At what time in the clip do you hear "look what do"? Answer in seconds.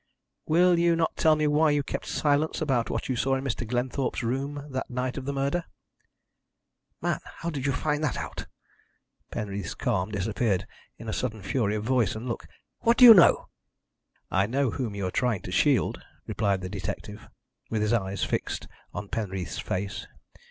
12.27-13.05